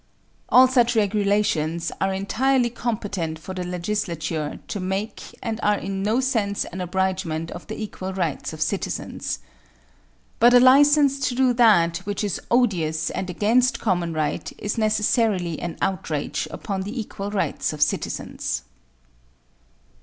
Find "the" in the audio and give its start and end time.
3.53-3.63, 7.67-7.79, 16.81-16.99